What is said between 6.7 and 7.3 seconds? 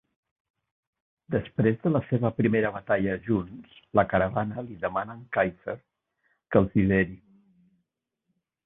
lideri.